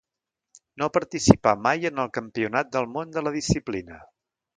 [0.83, 4.01] No participà mai en el Campionat del Món de la disciplina.